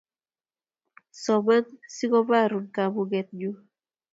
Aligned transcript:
Soman 1.21 1.65
sikobarun 1.95 2.65
kamunget 2.75 3.27
nyu 3.39 3.51